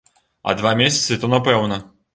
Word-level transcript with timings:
А 0.49 0.55
два 0.61 0.73
месяцы 0.81 1.19
то 1.23 1.31
напэўна. 1.37 1.83